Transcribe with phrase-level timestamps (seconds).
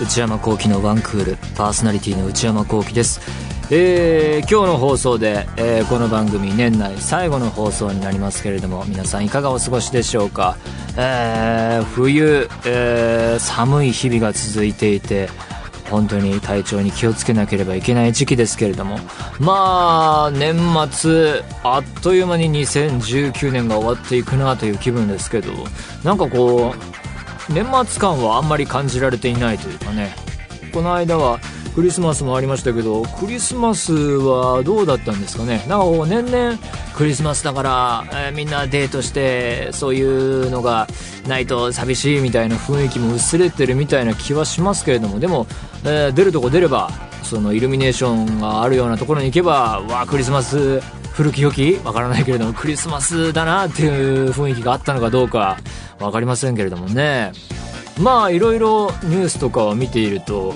[0.00, 3.20] 内山聖輝のワンクールパーソナリティの内山聖輝です。
[3.70, 10.56] えー、今日の放送で、えー、この番組年内最後の放送になりますけれども皆さんいかがお過ごしでしょうか、
[10.96, 15.28] えー、冬、えー、寒い日々が続いていて
[15.90, 18.98] 本当に体調に気をつけなければいけない時期ですけれども。
[19.38, 20.56] まあ年
[20.90, 25.52] 末あっという間に2019年が終わっていくなという気分ですけど
[26.04, 26.97] なんかこう
[27.50, 30.14] 年末感はあんまり感じられていないというかね。
[30.72, 31.40] この間は
[31.74, 35.64] クリスマスもありましたけどクリスマスはどうだったんですかね。
[35.68, 36.58] なんか年々
[36.94, 40.88] クリスマスだから、えー、みんなデートしてそういうのが
[41.28, 45.46] ないと寂しいみたいな雰囲気も薄れてるみたいな気はしますけれどもでも、
[45.84, 46.90] えー、出るとこ出れば
[47.22, 50.80] そのイルミネーションがあるようなところに行けばわあクリスマス
[51.18, 55.58] 古き良きわからないけれどもクリスマスだなっていう雰囲気があったのかどうか
[55.98, 57.32] 分かりませんけれどもね。
[57.98, 60.54] まあいろいろニュースとかを見ていると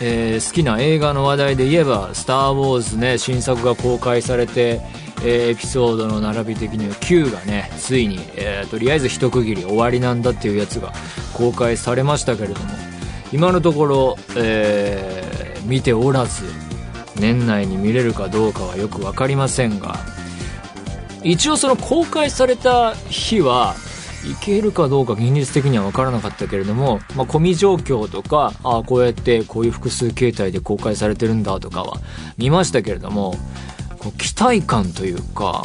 [0.00, 4.80] えー、好きな映画の話題で言えば「スター・ウォーズね」新作が公開されて、
[5.24, 10.92] えー、エピソードの並び的には9がねついに、えー、とりあえず一区切り終わりなんだっていうやつが
[11.34, 12.70] 公開されましたけれども
[13.32, 16.44] 今のところ、えー、見ておらず
[17.18, 19.96] 年内に見れるかどうかはよく分かりませんが
[21.22, 23.74] 一応その公開された日は
[24.26, 31.98] いけるかどうか現実的には分からなかったけれども、まあ、込み状況とかああこうやってこういう複数形態で公開されてるんだとかは
[32.36, 33.34] 見ましたけれども
[33.98, 35.64] こう期待感というか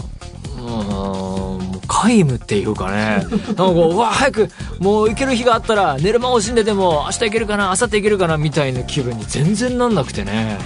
[0.57, 3.25] もう皆無っていうかね。
[3.27, 10.57] なんかこううわ早くもう行ける日があったら寝る間を惜しんでても明日行けるかな明後日行けるかなみたいな気分に全然なんなくてね。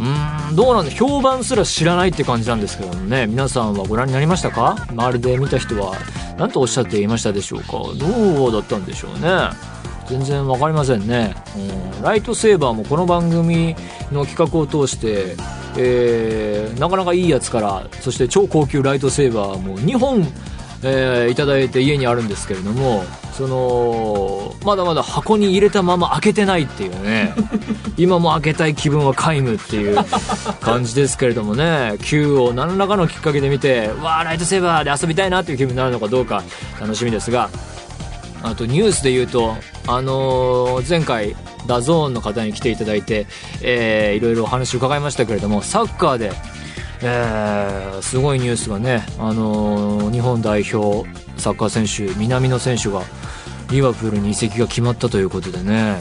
[0.00, 3.26] うんどうなんだ評判すら知らないって感じなんですけどもね。
[3.26, 4.86] 皆さんはご覧になりましたか？
[4.88, 5.94] 周りで見た人は
[6.38, 7.72] 何とおっしゃっていましたでしょうか？
[7.98, 9.50] どうだったんでしょうね。
[10.06, 11.36] 全然分かりませんね、
[11.96, 13.76] うん、ライトセーバーもこの番組
[14.10, 15.36] の企画を通して、
[15.76, 20.26] えー、なかなかいいやつからそして超高級ライトセーバーも2本
[20.82, 27.34] えー、いただいて家にあるんですけれどもそのまだまだ箱に入れたまま開けてないっていうね。
[27.96, 29.98] 今も開けたい気分は皆無っていう
[30.60, 31.96] 感じですけれどもね。
[32.02, 36.42] Q を何らかのきっかけで見てわあライトセーバーで遊びたいなっていう気分になるのかどうか
[36.80, 37.50] 楽しみですが。
[38.42, 43.26] あとニュースで言うとあのー、前回 DAZN の方に来ていただいて、
[43.60, 46.32] えー、いろいろお話伺いましたけれどもサッカーで
[47.02, 53.02] えー、すごいニュースがね、あのー、日本代表サッカー選手南野選手が
[53.70, 55.96] リバプールに移籍が決まったということでね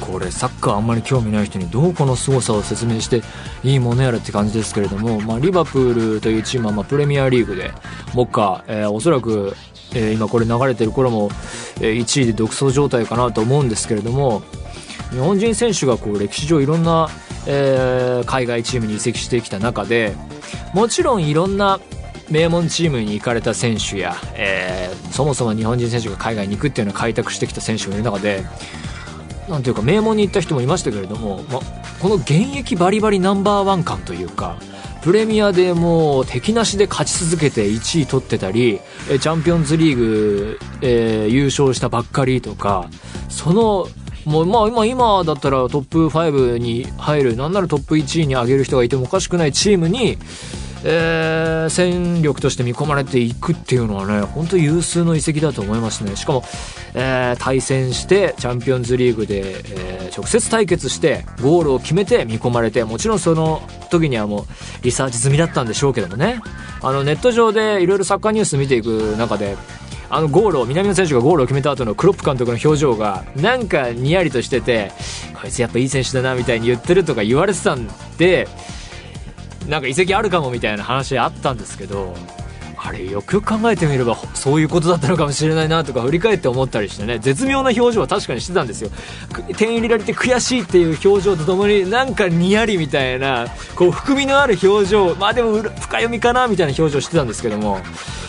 [0.00, 3.22] これサッカーあんまり興味ない人にどうこの凄さを説明して
[3.62, 7.72] いいものやらって感じですけれども、まあ、リバプールというチームはまあプレミアリーグで
[8.14, 9.54] 目下、えー、おそらく、
[9.94, 11.30] えー、今これ流れてる頃も、
[11.80, 14.42] え、1位で独走状態かなと思うんですけれども
[15.10, 17.08] 日本人選手がこう歴史上いろんな
[17.46, 20.14] えー、海外チームに移籍してきた中で
[20.72, 21.80] もちろんいろんな
[22.30, 28.44] 名門チームに行かれた選手や、えー、そもそも日本人選手が海外に行くっていうのを開拓してきた選手がいる中で
[29.48, 31.60] なんていうか名門に行った人もいましたけれども、ま、
[32.00, 34.56] この現役バリバリナンバーワン感というか
[35.02, 42.88] プレミアでもう敵なしで勝ち続けて1位取ってたりチャンピオンズリーグ、えー、優勝したばっかりとか
[43.28, 43.86] その
[44.24, 50.18] もうまあ今今だったらトップ5に入るなんならトップ1位に上げる人がいてもおかしくないチームに、
[50.84, 56.16] えー、戦力として見込まれていくっていうのはね本当有数の遺跡だと思いますね。
[56.16, 56.42] しかも、
[56.94, 64.44] えー、対戦してチャンピオンズリーグで、えー、直接対決してゴールを決めて見込まれてもちろんその時にはもう
[64.82, 66.40] リサーチ済みだったんでしょうけどもね。
[66.82, 69.56] あのネット上でいろいろサッカーニュース見ていく中で
[70.14, 74.92] あのゴールを南野選手がゴールを決めた後のクロップ監督の表情がなんかにやりとしてて
[75.34, 78.46] こいつやっぱいい選手だなみたいに言ってるとか言われてたんで
[79.66, 82.14] なんか移籍あるかもみたいな話あったんですけど
[82.86, 87.18] あれよく考えてみればそういうことだったのかもしれないなとか振り返って思ったりしてね。
[87.18, 88.90] 絶妙な表情は確かにしてたんですよ。
[89.56, 97.80] 点入れられて悔しいっていう表情とともになんかにやりみたいなこう含みのある表情まあでも深読みかなみたいな表情してたんですけども。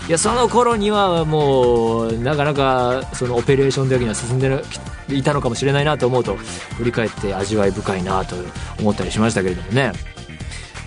[0.08, 4.64] いやその頃にはもうなかなかそのオペレーション的には進んで
[5.10, 6.36] いたのかもしれないなと思うと
[6.78, 8.36] 振り返って味わい深いなと
[8.80, 10.15] 思ったりしましたけれどもね。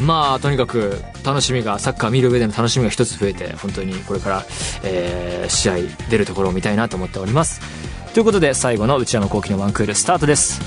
[0.00, 4.44] まあとにかく楽しみがサッカー見る上での楽しみが一つ増えて本当にこれから、
[4.84, 5.76] えー、試合
[6.08, 7.60] 出るところを見たいなと思っております。
[8.14, 10.60] ということで最後の内山昂輝の1クールスタートです。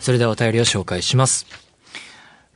[0.00, 1.69] それではお便りを紹介します。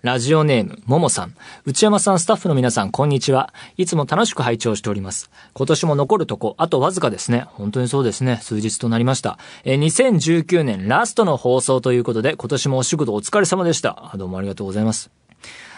[0.05, 1.35] ラジオネーム、ももさん。
[1.65, 3.55] 内山さん、スタッフの皆さん、こんにちは。
[3.79, 5.31] いつも楽しく拝聴しております。
[5.55, 7.47] 今年も残るとこ、あとわずかですね。
[7.53, 8.39] 本当にそうですね。
[8.43, 9.39] 数日となりました。
[9.65, 14.13] え、2019年ラストの放送ということで、今年もお仕事お疲れ様でした。
[14.17, 15.11] どうもありがとうございます。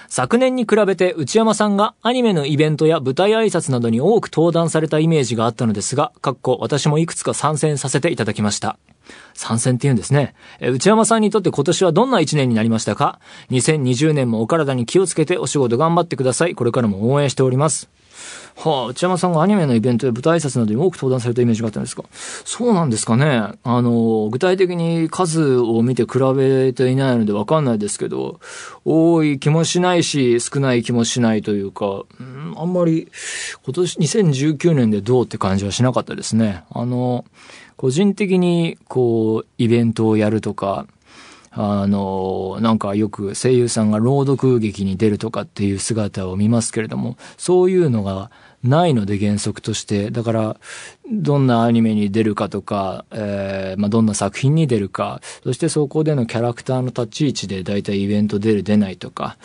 [0.08, 8.76] 昨年に比べて内山さんがアニメのイベントや舞台挨拶などに多く登壇されたイメージがあったのですが、かっこ私もいくつか参戦させていただきました。
[9.34, 10.34] 参戦って言うんですね。
[10.60, 13.20] え内山さんにとって今年はどんな1年になりましたか
[13.50, 16.54] ?2020 年もお体に気をつけてお仕事頑張ってください。
[16.54, 17.88] これからも応援しております。
[18.58, 22.04] はあ、内山さんがアニメのイベントや舞台挨拶などに多く登壇されたイメージがあったんですか？
[22.10, 28.40] そうなんですかねあの、具体的に数を見て比べていないのでわかんないですけど、
[28.86, 33.08] 多い気もしないし、少ない気もしないというか、うん、あんまり
[33.64, 36.64] 今年2019年でどうって感じはしなかったですね。
[36.70, 37.26] あの、
[37.76, 40.86] 個人的にこう、イベントをやるとか、
[41.58, 48.30] あの、なんかよく声優さんが朗読劇に出るとかっていう姿を見ますけれども、そういうのが
[48.66, 50.10] ないので原則として。
[50.10, 50.56] だから、
[51.10, 59.36] どんなアニメに出るかとか、えー、まあ、どんな作品に出るか、そしてそこでのキャラクターの立ち位置で大体イベント出る出ないとか、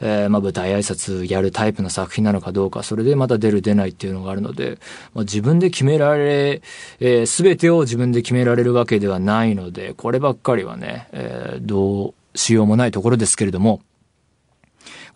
[0.00, 4.78] えー、まあ、舞台挨拶やるタイプの作品なのかどうか、それでまた出る出ないっていうのがあるので、
[5.14, 6.62] まあ、自分で決められ、
[7.00, 13.80] えー、全てを自分で決められるわけではないので、こればっかりはね、えー、どうしようもないところですけれども、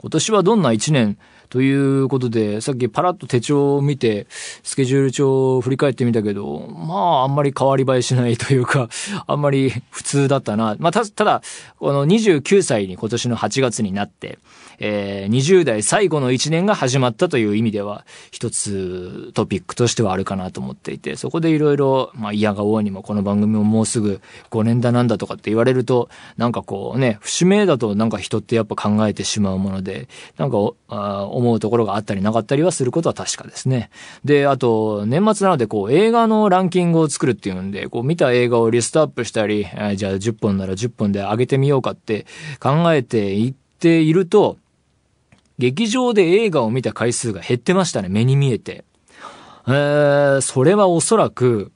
[0.00, 1.16] 今年はどんな一年
[1.52, 4.26] ということで、さっきパラッと手帳を見て、
[4.62, 8.88] スケジュール帳を振り返ってみたけど、まあ、あんまり変わり映えしないというか、
[9.28, 10.76] あんまり普通だったな。
[10.78, 11.42] まあ、た、ただ、
[11.78, 14.38] この29歳に今年の8月になって、
[14.78, 24.20] えー、20代最後の1年が始まったという意味では、一つトピックとしてはあるかなと思っていて、そこでいろいろ、まあ嫌が応にもこの番組ももうすぐ
[24.50, 30.56] 5年だなんだとかって言われると、なんかこうね、節目だとなんか人ってやっぱ考えてしまうもので、なんか
[30.88, 33.90] あ思うところがあったりなかったりはすることは確かですね。
[34.24, 42.26] で、あと、年末なのでこう映画のランキングを作るっていうんで、こう見た映画をリストアップしたり、えー、じゃあ10本なら10本で上げてみようかって
[42.60, 44.58] 考えていっていると、
[45.62, 48.84] 劇場で映画を見た回数が減ってましたね、目に見えて。
[49.68, 51.70] えー、それはおそらく、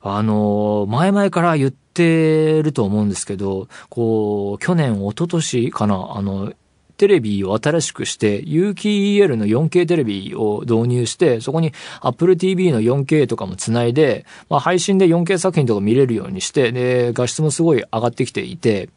[0.00, 6.54] あの、前々から言ってると思うんですけど、こう、去年、一昨年かな、あの、
[6.96, 18.88] テレビを新しくして、有機 EL の 4K テレビを導入して、そこに Apple TV の 4K とかもつないで、まあ、配信で 4K 作品とか見れるようにして、で、画質もすごい上がってきていて、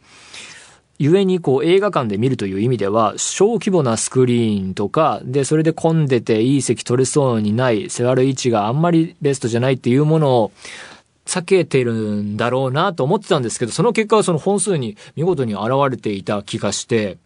[1.00, 10.52] 故にこう映画館で見るという意味では、小規模なスクリーンとか、で、それで混んでていい席取れそうにない、座る位置があんまりベストじゃないっていうものを、
[11.26, 17.18] 避けてるんだろうなと思ってたんですけど、その結果はその本数に見事に現れていた気がして、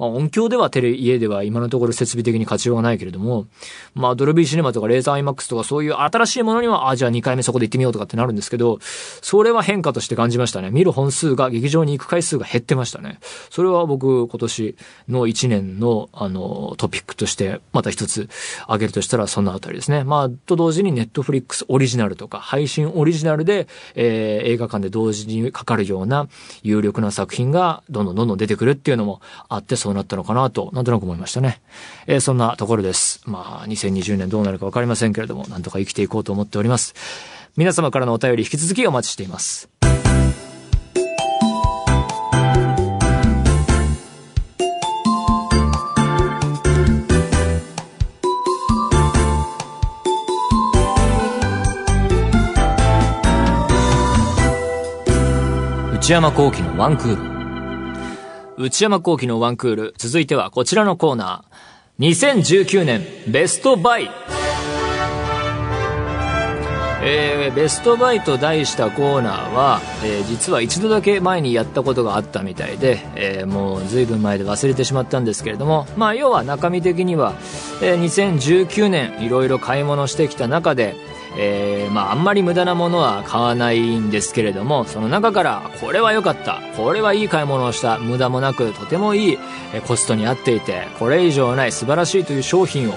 [0.00, 3.46] まあ、音響ではテレ、家では今のところ設備的に活用はないけれども、
[3.94, 10.70] まあ、ドルビーシネマとかレーザーアイマックスとかそういう新しいものには、あ、じゃあ2回目そこで行ってみようとかってなるんですけど、それは変化として感じましたね。
[10.70, 13.18] 見る本数が、劇場に行く回数が減ってましたね。
[13.50, 14.76] それは僕、今年
[15.10, 18.30] の1年の、あの、トピックとして、また一つ
[18.62, 20.04] 挙げるとしたらそのあたりですね。
[20.04, 26.26] まあ、と同時にネットフリックスオリジナルとか、配信オリジナルで、えー、映画館で同時にかかるような
[26.62, 31.60] 有力な作品がどんどんどんどん出てくるっていうのもあって、うなったのかなと、なんとなく思いましたね。
[32.06, 33.20] えー、そんなところです。
[33.26, 36.94] まあ、2020年どうなるかわかりませんけれども、なんとか生きていこうと思っております。
[37.56, 39.68] 皆様からのお便り引き続きお待ちしています。
[56.00, 57.39] 内山幸喜のワンクール。
[58.62, 59.94] 内山幸喜のワンクール。
[59.96, 62.10] 続いてはこちらのコーナー。
[62.10, 64.10] 2019年ベストバイ。
[67.02, 77.32] えー、ベストバイと題したコーナーは、えー、実は一度だけ前にやったことがあったみたいで、えー、もう随分前で忘れてしまったんですけれども、まあ要は中身的には、
[77.80, 80.96] えー、2019年いろいろ買い物してきた中で、
[81.36, 89.38] えー、まああんまり無駄なものは買わないんですけれども、その中からこれは良かった、これはいい買い物をした、無駄もなくとてもいい
[89.86, 92.94] コストに合っていて、これ以上ない素晴らしいという商品を、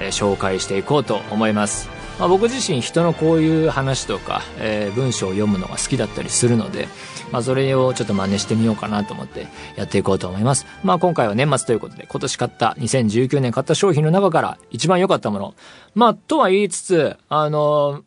[0.00, 1.88] え、紹介していこうと思います。
[2.18, 6.88] まあ、僕自身人のこういう話とか、えー、文章を読むのが好きだったりするので、
[7.32, 10.66] まあ、それをちょっと真似してみようかなと思ってやっていこうと思います。
[10.84, 15.54] まあ、今回は年末ということで、今年買った、2019年買った商品の中から一番良かったもの。
[15.94, 18.04] まあ、とは言いつつ、あの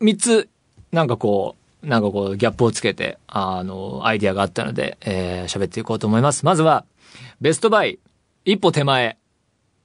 [0.00, 0.48] 三つ、
[0.92, 6.46] なんかこう、なんかこう、ギャップをつけて、あの、アイディアがあったので、えー、喋っていこうと思います。
[6.46, 6.86] まずは、
[7.40, 7.98] ベストバイ、
[8.44, 9.18] 一歩手前、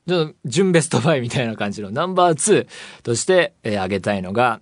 [0.08, 2.68] ちょっと準ベストバイみたいな感じのナンバー2
[3.04, 4.62] として、えー、挙げたいのが、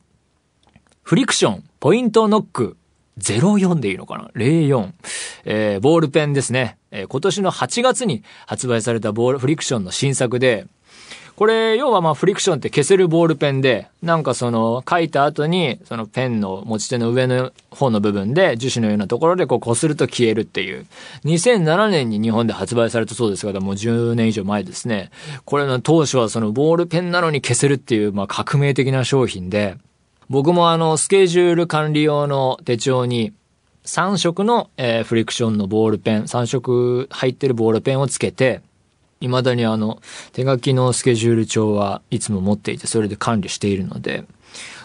[1.04, 2.76] フリクション、ポイントノック、
[3.20, 4.92] 04でいいのかな ?04。
[5.46, 6.78] えー、ボールペンですね。
[6.92, 10.68] えー、今年の8月に発売されたボール、フリクションの新作で、
[11.38, 20.88] これ、要はまあフリクションって消せるボールペンで、なんかその書いた後に、そのペンの持ち手の上の方の部分で樹脂のようなところでこう擦ると消えるっていう。
[21.26, 25.12] 2007年に日本で発売されたそうですが、もう10年以上前ですね。
[25.46, 29.78] これの当初はそのボールペンなのに消せるっていうまあ革命的な商品で、
[30.30, 33.34] 僕もあのスケジュール管理用の手帳に
[33.86, 38.62] 3色の、えー、フリクションのボールペン、3色入ってるボールペンをつけて、
[39.22, 40.02] 未だにあの、
[40.34, 44.26] 手書きのスケジュール帳はいつも持っていて、それで管理しているので、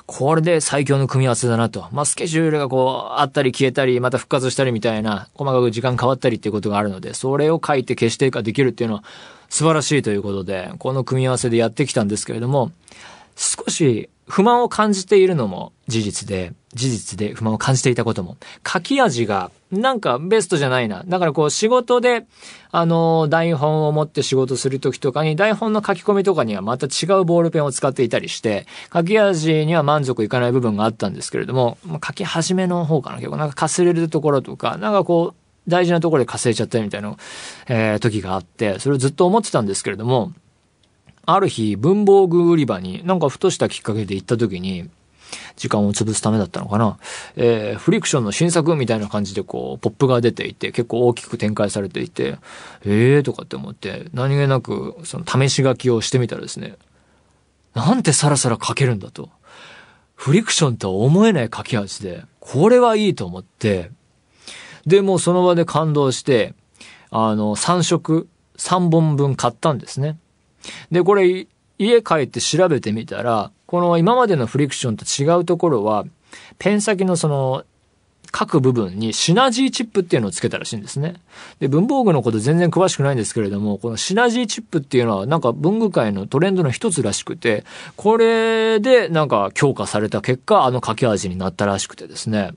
[0.06, 1.88] これで最強の組み合わせだなと。
[1.90, 9.04] まあ、スケジュールがこう、あったり消えたり、また復活したりみたいな、細かく時間変わったりっていうことがあるので、それを書いて消してができるっていうのは
[9.48, 12.70] 素晴らしいということで、この組み合わせでやってきたんですけれども、
[13.36, 18.36] 少し不満を感じているのも事実で、事実で不満を感じていたことも、
[18.66, 21.02] 書き味がなんかベストじゃないな。
[21.06, 22.26] だからこう仕事で、
[22.70, 35.34] あの、台本を持って仕事するときとかに、台本の書き込みとかにはまた違うボールペンを使っていたりして、書き味には満足いかない部分があったんですけれども、書き始めの方かな、結構なんかかすれるところとか、なんかこう、
[35.68, 37.16] 大事なところでかすれちゃったみたいな、
[37.68, 40.32] えー、時があって、それをずっと思ってたんですけれども、
[41.24, 44.88] ある日、文房具売り場になんかふとしたきっかけで行った時に、
[45.56, 46.98] 時間を潰すためだったのかな。
[47.36, 52.38] えー、フリクションの新作みたいな感じでこう、ポップが出ていて、結構大きく展開されていて、
[52.84, 56.76] えーとかって思って、何気なく、その試し書きをしてみたらですね、
[57.74, 59.30] なんてサラサラ書けるんだと。
[60.14, 63.90] フリクションとは思えない書き味で、これはいいと思って、
[64.86, 66.54] で、もうその場で感動して、
[67.10, 70.18] あの、3色、3本分買ったんですね。
[70.90, 71.46] で、これ、
[71.78, 76.04] 家帰って調べてみたら、この今までのフリクションと違うところは、
[76.58, 77.64] ペン先のその、
[78.32, 81.16] 各部分にシナジーチップっていうのをつけたらしいんですね。
[81.60, 87.64] で、文房具のこと全然詳しくないんですけれども、このシナジーチップっていうのはなんか文具界のトレンドの一つらしくて、
[87.96, 92.52] これでなんか強化された結果、あの書き味になったらしくてですね。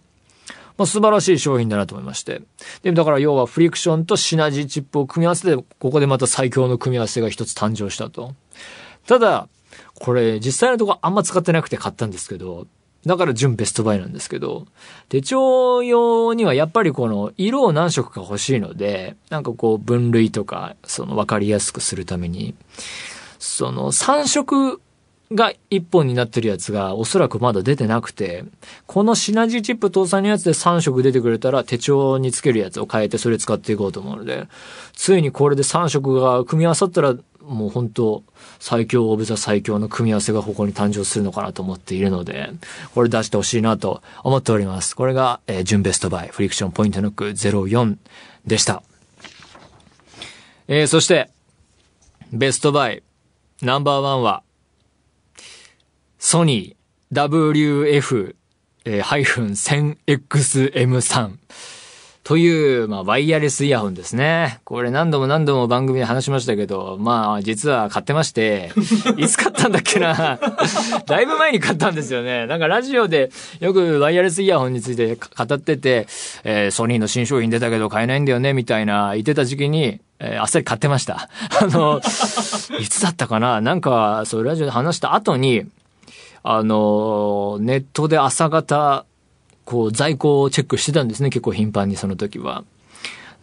[0.77, 2.41] まあ、素晴らしい商品だなと思いまして。
[2.83, 8.33] で、だから要はフリクションとシナジーチップを組み合わせて、ここでまた最強の組み合わせが一つ誕生したと。
[9.07, 9.47] ただ、
[9.95, 12.67] これ実際のところあんま使ってなくて買ったんですけど、
[13.05, 14.65] だから純ベストバイなんですけど、
[15.09, 22.55] 手帳用にはやっぱりこの色を何色か欲しいので、なんかこう分類とか、その分かりやすくするために、
[23.37, 24.81] その3色
[25.33, 28.43] が1本になってるやつがおそらくまだ出てなくて、
[28.85, 34.47] このシナジーチップ搭載のやつで3色出てくれたら手帳につけるやつを変えてそれ使っていこうと思うので、
[34.93, 37.15] ついにこれで3色が組み合わさったら
[37.45, 38.23] もう本当
[38.59, 42.51] 最強 of the 最強の組み合わせがここに誕生するのかなと思っているので、
[42.93, 44.95] これ出してほしいなと思っております。
[44.95, 47.97] これが、えー、準ベストバイ、フリクションポイントノック04
[48.45, 48.83] でした。
[50.67, 51.29] えー、そして、
[52.31, 53.03] ベストバイ、
[53.61, 54.43] ナンバーワンは、
[56.27, 58.33] ソニー
[58.83, 61.37] WF-1000XM3
[62.23, 64.59] という、まあ、ワイヤレスイヤホンですね。
[64.63, 68.71] これ何度も何度も番組で話しましたけど、まあ、実は買ってまして、
[69.17, 70.39] いつ買ったんだっけな
[71.05, 72.47] だいぶ前に買ったんですよね。
[72.47, 73.29] なんかラジオで
[73.59, 76.07] よくワイヤレスイヤホンについて語ってて、
[76.43, 81.29] えー、ソニーの新商品出たけど買えないんだよね、みたいな言ってた時期に、えー、あっさり買ってました。
[81.61, 82.01] あの、
[82.79, 85.67] いつだったかななんか、そう、ラジオで話した後に、
[86.47, 89.07] あの、ネットで朝方、
[89.65, 92.63] こう、在庫をチェックしてたんですね、結構頻繁にその時は。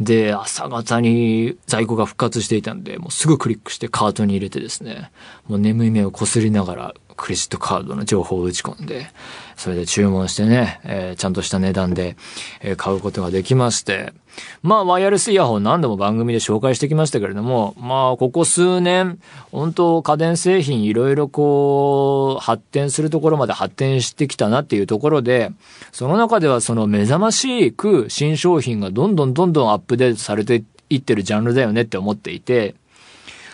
[0.01, 5.11] で、朝方に在庫が復活していたんで、もうすぐクリックしてカートに入れてですね、
[5.49, 9.09] もう眠い目をこすりながらクレジットカードの情報を打ち込んで、
[9.57, 12.17] それで注文してね、えー、ちゃんとした値段で、
[12.61, 14.13] えー、買うことができまして、
[14.63, 19.19] まあ、ワイヤレスイヤホン何度も番組で紹介してきましたけれども、まあ、ここ数年、
[19.51, 25.51] 本当家電製品いろいろこう、発展するところまで発展してきたなっていうところで、
[25.91, 32.75] その中ではその目覚ましく新商品がどんどんどんどんアップデートされていってるジャンルだよねって思っていて、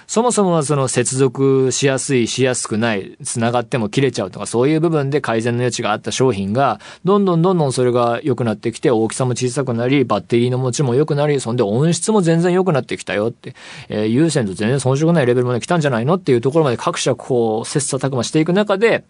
[0.09, 13.55] そもそもはその接続しやすい、しやすくない、繋がっても切れちゃうとか、そういう部分で改善の余地があった商品が、どんどんどんどんそれが良くなってきて、大きさも小さくなり、バッテリーの持ちも良くなり、そんで音質も全然良くなってきたよって、
[13.91, 19.05] えー、有線と全然遜色ないレベルまで来たんじゃないのっていうところまで各社こう、切磋琢磨していく中で、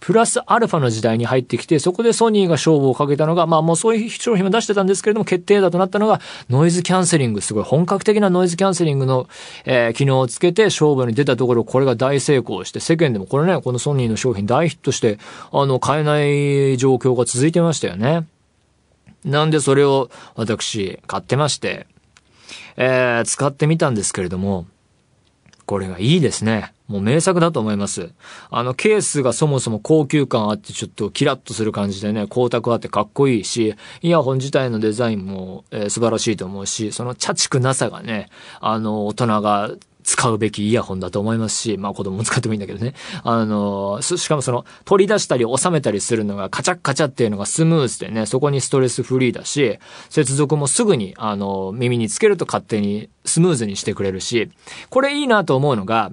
[0.00, 9.30] プラスアルファの時代に入ってきて、そこでソニーが勝負をかけたのが、まあもうそういう商品も出してたんですけれども、決定打となったのが、ノイズキャンセリング、すごい本格的なノイズキャンセリングの、
[9.64, 15.18] えー、機能をつけて勝負に出たところ、これが大成功して、世間でもこれね、このソニーの商品大ヒットして、
[15.52, 18.26] あの、買えない状況が続いてましたよね。
[19.24, 21.86] なんでそれを私、買ってまして、
[22.76, 24.66] えー、使ってみたんですけれども、
[25.64, 26.72] これがいいですね。
[26.88, 28.10] もう名作だと思います。
[28.50, 38.28] あの、ケースがそもそも高級感あってちょっとキラッとする感じでね、光沢あってかっこいいし、イヤホン自体のデザインも、えー、素晴らしいと思うし、その茶畜なさがね、
[38.60, 39.70] あの、大人が
[40.02, 42.94] 使うべきイヤホンだと思いますし、まあ子供も使ってもいいんだけどね。
[43.24, 49.78] あの、しかもその取り出したり収めたりするのがカチャッカチャっていうのがスムーズでね、そこにストレスフリーだし、
[50.10, 54.50] 接続もすぐにあの耳につけると勝手にスムーズにしてくれるし、
[54.90, 56.12] これいいなと思うのが、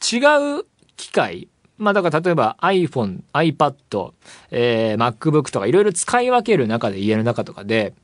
[0.00, 0.18] 違
[0.60, 0.64] う
[0.96, 1.48] 機械、
[1.78, 4.12] まあだから例えば iPhone、iPad、
[4.50, 7.94] えー、MacBook とかいろいろ使い分ける中で家の中とかで、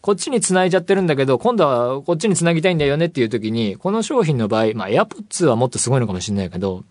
[0.00, 6.84] こっちに繋いじゃってるんだけど、今度はこっちに繋ぎたいんだよねっていう時に、この商品の場合、まあ AirPods はもっとすごいのかもしれないけど、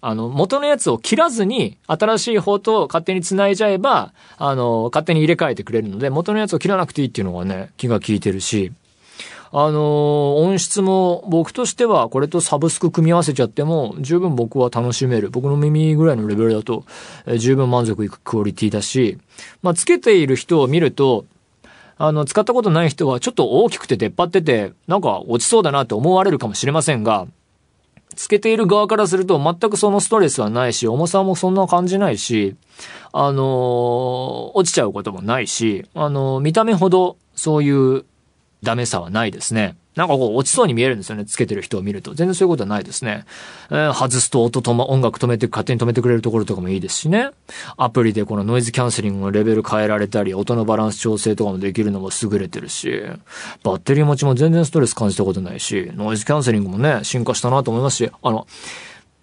[0.00, 8.72] あの、元のやつを切らずに、新しい方と勝手に繋いじゃえば、あの、勝手に入れ替えてくれるので、元のやつを切らなくていいっていうのがね、気が利いてるし、
[9.56, 15.30] あの音質も僕としてはこれとサブスク組み合わせちゃっても十分僕は楽しめる。
[15.30, 16.84] 僕の耳ぐらいのレベルだと、
[17.24, 19.16] え十分満足いくクオリティだし、
[19.62, 21.24] まあ、つけている人を見ると、
[21.96, 27.26] あの、使ったことない人はちょっと大きくて出っ張ってて、なんか落ちそうだなって思われるかもしれませんが、
[28.14, 32.56] つけている側からすると全くそのストレスはないし、重さもそんな感じないし、
[33.12, 38.04] あのー、落ちちゃうこともないし、あのー、見た目ほどそういう
[38.62, 39.76] ダメさはないですね。
[39.96, 41.24] なんかこう落ちそうに見えるんですよね。
[41.24, 42.14] つけてる人を見ると。
[42.14, 43.24] 全然そういうことはないですね。
[43.70, 47.30] えー、外すと音と、ま、音楽止めて、勝手に止めてくれるところとかもいいですしね。
[47.76, 53.02] アプリでこのノイズキャンセリングのレベル変えられたり、音のバランス調整とかもできるのも優れてるし、
[53.62, 58.46] バッテリー持ちも全然ストレス感じたことないし、ノイズキャンセリングもね、進化したなと思いますし、あの、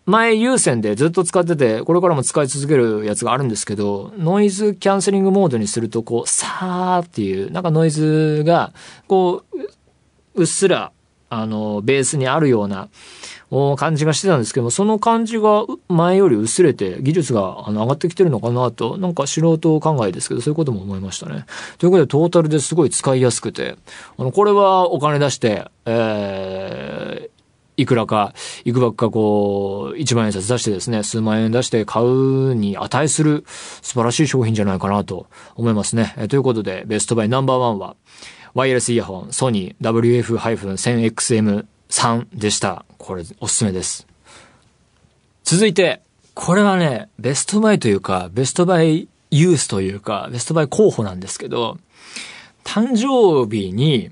[0.05, 8.73] 前有線でずっと使ってて、これからも使い続けるやつがあるんですけど、ノイズキャンセリングモードにすると、こう、さーっていう、なんかノイズが、
[9.07, 9.57] こう、
[10.35, 10.91] うっすら、
[11.29, 12.89] あの、ベースにあるような
[13.77, 21.45] 感じがしてたんですけども、その感じが前より薄れて、技術があの上がってきてるのかなと、なんか素人考えですけど、そういうことも思いましたね。
[21.77, 23.77] ということで、トータルですごい使いやすくて、
[24.17, 27.41] あの、これはお金出して、えー、
[27.81, 28.33] いくらか、
[28.65, 36.13] いくばっかこう、1万円札出してですね、数万円出して買うに値する素晴らしい商品じゃないかなと思いますね。
[36.17, 37.95] えということで、ベストバイナンバーワンは、
[38.53, 42.83] ワイヤレスイヤホン、ソニー WF-1000XM3 でした。
[42.97, 44.05] これ、おすすめです。
[45.43, 46.01] 続いて、
[46.33, 51.77] これはね、ベストバイというか、ベストバイユースというか、ベストバイ候補なんですけど、
[52.65, 54.11] 誕生日に、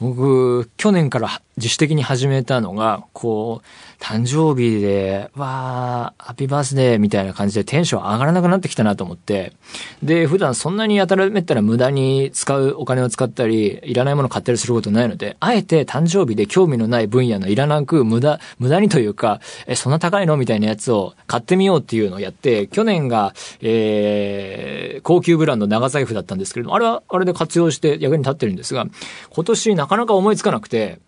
[0.00, 3.66] 僕、去年から自主的に始めたのが、こう、
[4.04, 9.54] 誕生日で、わー、ハッピーバースデーみたいな感じでテンション上がらなくなってきたなと思って、
[10.02, 28.84] で、普段そんなにやたらめったら無駄に使うお金を使ったり、いらないもの買ったりすることないので、あえて誕生日で興味のない分野のいらなく無駄、無駄にというか、え、そんな高いのみたいなやつを買ってみようっていうのをやって、去年が、えー、高級ブランド長財布だったんですけれども、あれはあれで活用して役に立ってるんですが、
[29.30, 30.98] 今年なかなか思いつかなくて、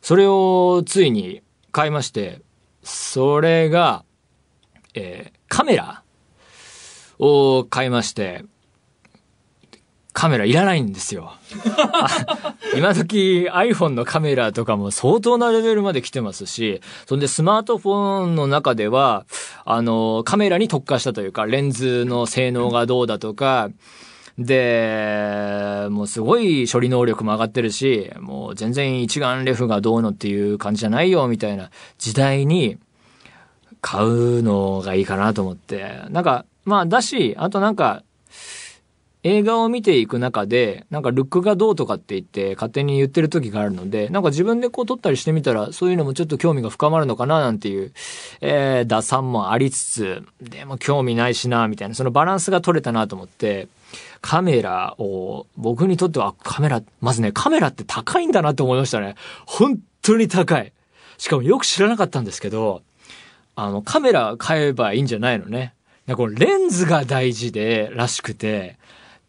[0.00, 2.42] それをついに買いまして、
[2.82, 4.04] それが、
[4.94, 6.02] えー、カメラ
[7.18, 8.44] を買いまして、
[10.16, 11.34] カメラいらないんですよ。
[12.74, 19.26] 今時 iPhone のカメラとかも相当なレベルまで来てますし、そんでスマートフォンの中では、
[19.66, 23.68] あの、カメラに特化したというか、レンズの性能がどうだとか、
[24.38, 32.78] で、もうすごい処理能力も上がってるし、もう全然一眼レフがどうのっていう感じじゃないよみたいな時代に
[33.80, 36.00] 買うのがいいかなと思って。
[36.10, 38.02] なんか、まあだし、あとなんか、
[39.22, 47.92] 映画を見ていく中で、なんかルックがどうとかって言って勝手に言ってる時があるので、なんか自分でこう撮ったりしてみたら、そういうのもちょっと興味が深まるのかななんていう、
[48.40, 53.66] えー、打算もありつつ、でも興味ないしな、みたいな、そのバランスが取れたなと思って、
[54.20, 59.14] カメラを、僕にとってはカメラ、まずね、カメラって高いんだなって思いましたね。
[59.46, 60.72] 本当に高い。
[61.18, 62.82] しかもよく知らなかったんですけど、
[63.54, 65.74] あの、カメラ買えばいいんじゃないのね。
[66.06, 68.78] なんかこのレンズが大事で、らしくて、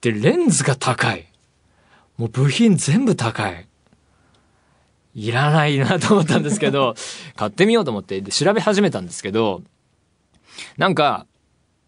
[0.01, 1.27] で、レンズが高い。
[2.17, 3.67] もう部品全部高い。
[5.17, 6.93] いらないなと思ったんですけど、
[7.35, 9.63] 買ってみようと思ってで調べ始めたんですけど、
[10.77, 11.25] なんか、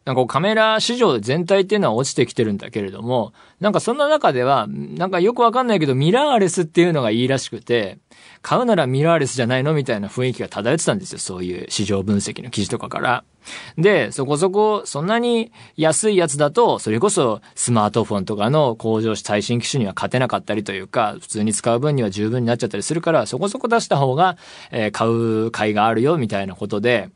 [0.09, 7.99] なんかこうカメラ市場全体っていうのは落ちてきてるんだけれども、なんかそんな中では、なんかよくわかんないけど、ミラーレスっていうのがいいらしくて、
[8.41, 11.19] 買うならミラーレスじゃないのみたいな雰囲気が漂ってたんですよ。
[11.19, 13.23] そういう市場分析の記事とかから。
[13.77, 24.37] で、そこそこ、そんなに安いやつだと、それこそスマートフォンとかの向上し最新機種には勝てなかったりというか、普通に使う分には十分になっちゃったりするから、そこそこ出した方が、
[24.71, 27.11] えー、買う甲斐があるよ、みたいなことで、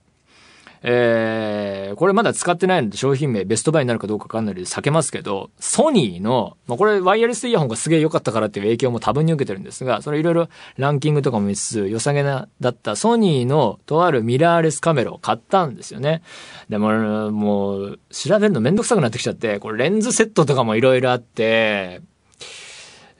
[0.85, 16.21] えー、これまだ使ってないので商品名ベストバイになるかどうかわかんないので避けますけど、ソニーの、まあ、これワイヤレスイヤホンがすげえ良かったからっていう影響も多分に受けてるんですが、それいろいろランキングとかも見つつ、良さげな、だったソニーのとあるミラーレスカメラを買ったんですよね。
[16.67, 22.01] でも、もう、調べるのめんどくさくなってきちゃって、これレンズセットとかもいろいろあって、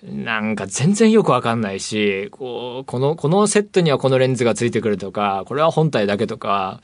[0.03, 6.81] なんか全然よくわかんないし、こう、この、このセットにはこのレンズがついてくるとか、これは本体だけとか、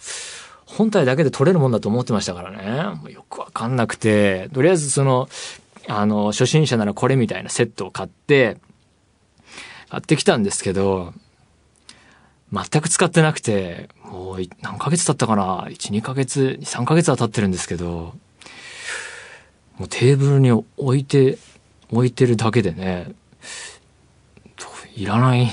[0.69, 3.12] 本体だけで撮れるもんだと思ってましたからね。
[3.12, 5.27] よくわかんなくて、とりあえずその、
[5.88, 8.58] あの、初心者ならこれみたいなセットを買って、
[9.89, 11.13] 買ってきたんですけど、
[12.53, 18.13] 全く使ってなくて、もう何ヶ月経ったかな ?1、2ヶ月、3ヶ月は経ってるんですけど、
[19.77, 21.39] もうテーブルに置いて、
[21.91, 23.12] 置いてるだけでね、
[24.99, 25.49] いらない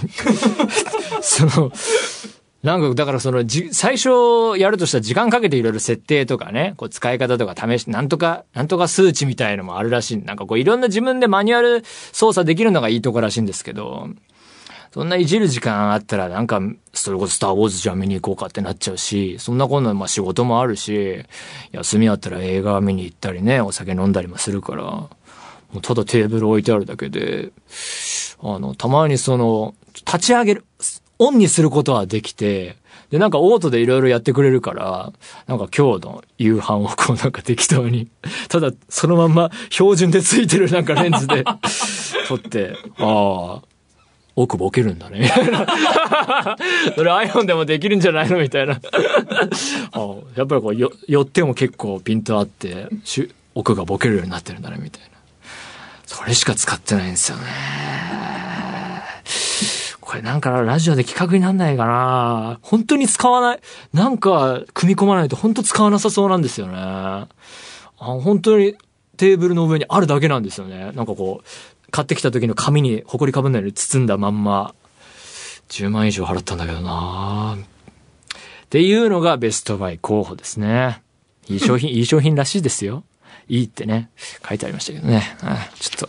[1.22, 1.72] その、
[2.62, 10.19] なんか、だからその、じ、最初やるとしたら時間かけていろいろ設定とかね、こう使い方とか試し、なんとか、なんとか数値みたいのもあるらしい。
[10.19, 14.09] なんかこういろんな自分でマニュアル操作できるのがいいとこらしいんですけど、
[14.92, 16.61] そんないじる時間あったらなんか、
[16.95, 21.23] それこそスターウォーズじゃ見に行こうかってなっちゃうし、そんなことまあ仕事もあるし、
[21.73, 25.11] 休みあったら映画見に行ったりね、お酒飲んだりもするから、も
[25.75, 27.53] うただテーブル置いてあるだけで、
[28.40, 30.64] あの、たまにその、立ち上げる。
[31.18, 32.76] オンにすることはできて、
[33.11, 35.12] で、なんかオートでいろいろやってくれるから、
[35.46, 38.09] なんか今日の夕飯をこうなんか適当に、
[38.48, 41.44] ただそのまんま標準でついてるなんかレンズで
[42.29, 43.62] 撮って、ああ、
[44.35, 46.57] 奥ボケるんだね、みたいな。
[46.94, 48.38] それ iPhone でもできるんじゃないの？
[48.38, 48.74] みたいな。
[49.92, 52.88] あやっぱりこうよ、寄っても結構ピントあって、
[53.55, 55.09] 奥がボケるようになってるんだね、みたいな。
[56.05, 57.44] それしか使ってないんですよね。
[60.07, 63.61] これなんかラジオで企画になんないかな本当に使わない。
[63.92, 66.75] なんか組み込まないと本当使わなさそうなんですよね。
[66.77, 67.27] あ
[67.99, 68.77] 本当に
[69.16, 70.92] テーブルの上にあるだけなんですよね。
[70.92, 74.77] なんかこう、買ってきた時の紙に埃かぶんないように包んだまんま、
[75.71, 81.03] 10万以上払ったんだけどなっていうのがベストバイ候補ですね。
[81.49, 83.03] いい商品、いい商品らしいですよ。
[83.49, 84.11] いいってね、
[84.49, 85.37] 書いてありましたけどね。
[85.81, 86.09] ちょっ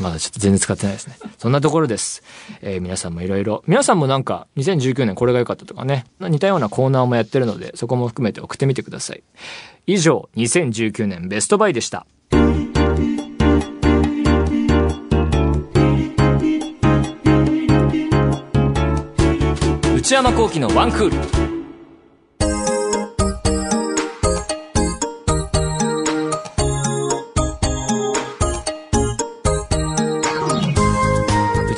[0.00, 1.16] まだちょっと全然使ってないですね。
[1.38, 2.22] そんなところです。
[2.62, 9.22] えー、皆さんもいろいろ、皆さんもなんか2019年これが良かったとかね、似たようなコーナーもやってるので、そこも含めて送ってみてください。
[9.86, 12.06] 以上、2019年ベストバイでした。
[19.96, 21.51] 内山幸喜のワンクール。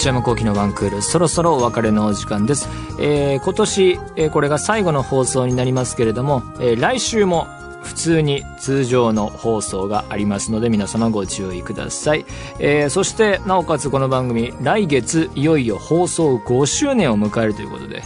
[0.04, 2.68] 内山幸喜のワンクール、そろそろお別れのお時間です。
[3.00, 7.46] えー、今年、えー、これが最後の放送になりますけれども、えー、来週も
[7.82, 12.26] 普通に通常の放送がありますので皆様ご注意ください。
[12.58, 18.02] えー、そしてなおかつこの番組来月いよいよ放送5周年を迎えるということで、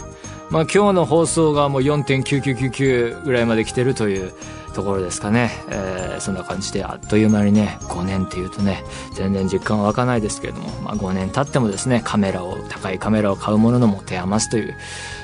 [0.49, 4.31] まあ今日の放送がもう4.9999ぐらいまで来てるという
[4.73, 14.75] ところですかね、えー、そんな感じであっという間にね5年っていうとね全然実感は湧かないですけれども、まあ、5年経ってもですねカメラを高いカメラを買うものの持て余すという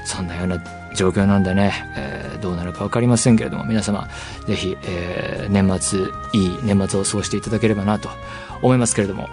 [0.05, 0.63] そんなような
[0.95, 4.08] 状況なんでね、えー、どうなるか分かりませんけれども皆様
[4.47, 5.99] ぜひ、えー、年末
[6.34, 8.10] いい年末を過ごしていただければなと
[8.62, 9.29] 思いますけれども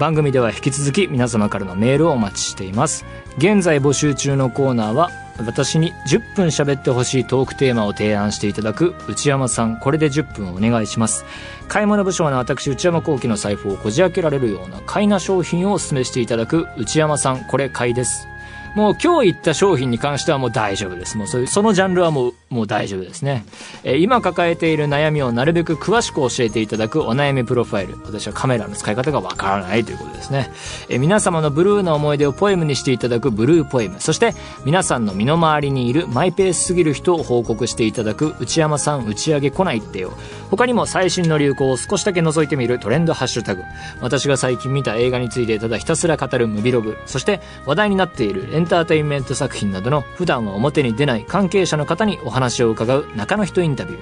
[0.00, 3.04] 番組では引き続き皆様からのメールをお待ちしています。
[3.36, 5.10] 現在募集中のコーナーは
[5.46, 11.24] 私に10分喋ってほしいトークテーマを提案していただく内山さんこれで10分お願いします。
[11.68, 18.26] 買い物部署の私内山幸喜の財布をこじ開けられるような買いな商品をお勧めしていただく内山さんこれ買いです。
[18.74, 21.16] もう今日言った商品に関してはもう大丈夫です。
[21.16, 23.44] もうそういうそのジャンルはもうもう大丈夫ですね。
[23.84, 27.96] えー、今抱えている悩みをなるべく詳しく教えていただくお悩みプロファイル。
[28.04, 30.50] 私はカメラの使い方がわからないということですね。
[30.88, 34.00] えー、皆様のブルーな思い出をポエムにしていただくブルーポエム。
[34.00, 34.34] そして
[34.64, 40.12] 皆さんの身の回りにいるマイペースすぎる人を報告していただく内山さん打ち上げ来ないってよ。
[40.50, 43.62] 他にも最新の流行を少しだけ覗いてみるトレンドハッシュタグ。
[44.00, 46.98] 私が最近見た映画についてただひたすら語るムビログ。
[47.06, 54.00] そして話題になっているエンターテインメント作品などの普段は表に出ない関係者の方にお話話を伺う中の人インタビュー。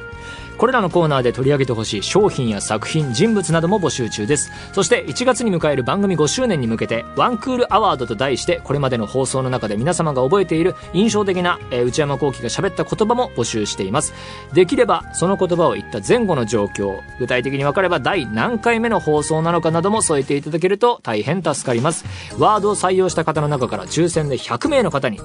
[0.59, 4.51] これらのコーナーで取り上げてほしい商品や作品人物なども募集中です。
[4.73, 14.13] そして1月に迎える番組5周年に向けてワンクールアワードと題してこれまでの放送の中で皆様が覚えている印象的な、えー、内山幸輝が喋った言葉も募集しています。
[14.53, 22.05] できればその言葉を言った前後の状況具体的に分かれば第何回目の放送なのかなども添えていただけると大変助かります。
[22.37, 25.21] ワードを採用した方の中から抽選で100名の方に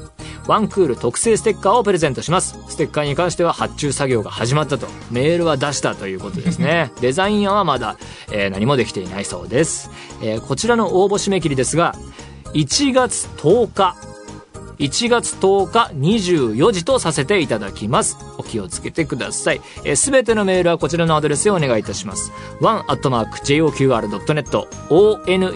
[0.47, 2.59] ワンクール特製ステッカーをプレゼントします。
[2.67, 4.87] ステッカーに関しては発注作業が始まったと。
[5.09, 6.91] メールは出したということですね。
[7.01, 7.97] デザイン案はまだ、
[8.31, 9.89] えー、何もできていないそうです。
[10.21, 11.95] えー、こちらの応募締め切りですが、
[12.53, 13.95] 1月10日
[14.83, 18.17] 1月10日24時とさせていただきます。
[18.37, 19.61] お気をつけてください。
[19.95, 22.33] す、べ、てのメールはこちらのアドレスへお願いいたします。
[22.59, 24.43] one.joqr.net
[24.89, 25.49] one.joqr.net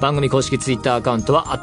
[0.00, 1.60] 番組公式ツイッターアカウントは、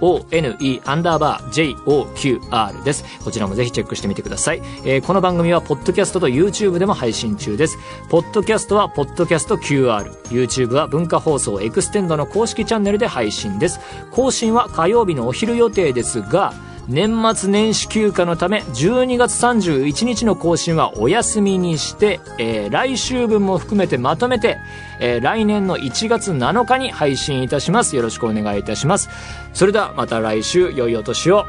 [0.00, 3.04] one アンダーバー joqr です。
[3.24, 4.62] こちらもぜひチェックしてみてください。
[4.84, 7.78] えー、この番組は、ポッドキャストと YouTube でも配信中です。
[8.10, 10.26] ポッドキャストは、ポッドキャスト QR。
[10.30, 13.80] YouTube は文化放送エクステンドの公式チャンネルで配信です。
[14.10, 16.52] 更新は火曜日のお昼予定ですが、
[16.88, 24.58] 年末年始休暇のため12月31日の更新はお休みにして、えー、来週分も含めてまとめて、
[25.00, 27.96] えー、来年の1月7日に配信いたします。
[27.96, 29.08] よろしくお願いいたします。
[29.52, 31.44] それではまた来週良いお年を。